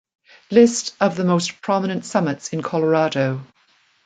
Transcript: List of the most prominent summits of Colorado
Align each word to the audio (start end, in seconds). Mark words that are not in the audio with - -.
List 0.49 0.95
of 0.99 1.15
the 1.15 1.23
most 1.23 1.61
prominent 1.61 2.05
summits 2.05 2.51
of 2.51 2.63
Colorado 2.63 3.45